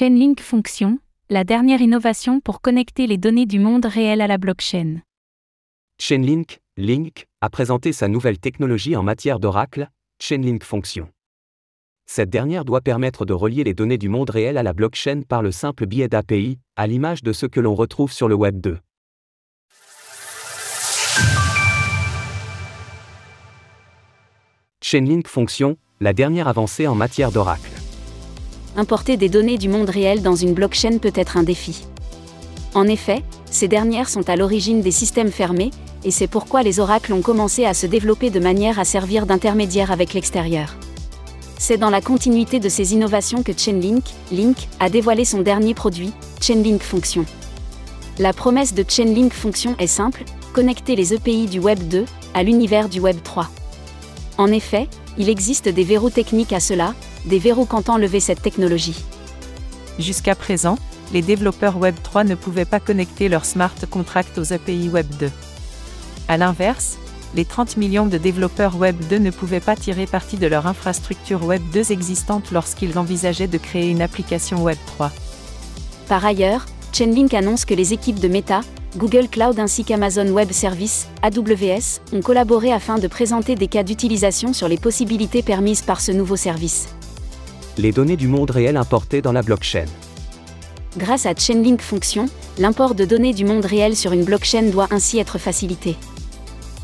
[0.00, 0.98] Chainlink Function,
[1.28, 5.02] la dernière innovation pour connecter les données du monde réel à la blockchain.
[5.98, 11.10] Chainlink, Link, a présenté sa nouvelle technologie en matière d'Oracle, Chainlink Function.
[12.06, 15.42] Cette dernière doit permettre de relier les données du monde réel à la blockchain par
[15.42, 18.78] le simple biais d'API, à l'image de ce que l'on retrouve sur le Web 2.
[24.80, 27.69] Chainlink Function, la dernière avancée en matière d'Oracle.
[28.76, 31.84] Importer des données du monde réel dans une blockchain peut être un défi.
[32.74, 35.70] En effet, ces dernières sont à l'origine des systèmes fermés,
[36.04, 39.90] et c'est pourquoi les oracles ont commencé à se développer de manière à servir d'intermédiaire
[39.90, 40.76] avec l'extérieur.
[41.58, 46.12] C'est dans la continuité de ces innovations que Chainlink, Link, a dévoilé son dernier produit,
[46.40, 47.26] Chainlink Function.
[48.18, 52.88] La promesse de Chainlink Function est simple, connecter les EPI du Web 2 à l'univers
[52.88, 53.48] du Web 3.
[54.38, 56.94] En effet, il existe des verrous techniques à cela,
[57.26, 59.04] verrous quand enlever cette technologie.
[59.98, 60.78] Jusqu'à présent,
[61.12, 65.30] les développeurs Web 3 ne pouvaient pas connecter leur smart contract aux API Web 2.
[66.28, 66.96] A l'inverse,
[67.34, 71.44] les 30 millions de développeurs Web 2 ne pouvaient pas tirer parti de leur infrastructure
[71.44, 75.10] Web 2 existante lorsqu'ils envisageaient de créer une application Web 3.
[76.08, 78.62] Par ailleurs, Chainlink annonce que les équipes de Meta,
[78.96, 84.52] Google Cloud ainsi qu'Amazon Web Services, AWS, ont collaboré afin de présenter des cas d'utilisation
[84.52, 86.88] sur les possibilités permises par ce nouveau service.
[87.78, 89.86] Les données du monde réel importées dans la blockchain.
[90.96, 92.26] Grâce à Chainlink Function,
[92.58, 95.96] l'import de données du monde réel sur une blockchain doit ainsi être facilité.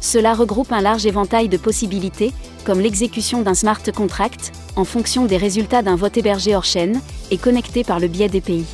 [0.00, 2.32] Cela regroupe un large éventail de possibilités,
[2.64, 7.38] comme l'exécution d'un smart contract, en fonction des résultats d'un vote hébergé hors chaîne, et
[7.38, 8.64] connecté par le biais d'API.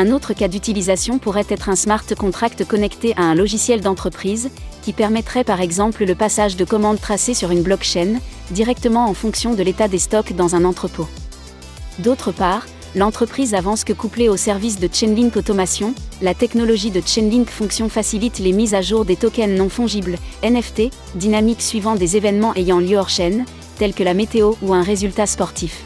[0.00, 4.48] Un autre cas d'utilisation pourrait être un smart contract connecté à un logiciel d'entreprise,
[4.80, 8.14] qui permettrait par exemple le passage de commandes tracées sur une blockchain,
[8.50, 11.06] directement en fonction de l'état des stocks dans un entrepôt.
[11.98, 12.64] D'autre part,
[12.96, 15.92] l'entreprise avance que couplée au service de Chainlink Automation,
[16.22, 20.94] la technologie de Chainlink Function facilite les mises à jour des tokens non fongibles, NFT,
[21.16, 23.44] dynamiques suivant des événements ayant lieu hors chaîne,
[23.76, 25.82] tels que la météo ou un résultat sportif.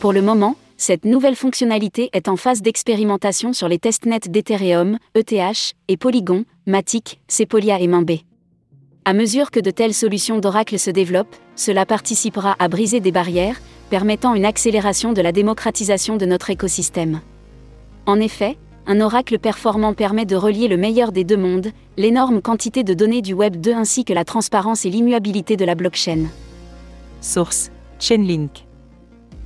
[0.00, 5.74] Pour le moment, cette nouvelle fonctionnalité est en phase d'expérimentation sur les testnets d'Ethereum, ETH,
[5.88, 8.12] et Polygon, Matic, Sepolia et Mimbe.
[9.04, 13.60] À mesure que de telles solutions d'Oracle se développent, cela participera à briser des barrières,
[13.90, 17.20] permettant une accélération de la démocratisation de notre écosystème.
[18.06, 22.84] En effet, un oracle performant permet de relier le meilleur des deux mondes, l'énorme quantité
[22.84, 26.24] de données du Web 2 ainsi que la transparence et l'immuabilité de la blockchain.
[27.20, 28.69] Source Chainlink.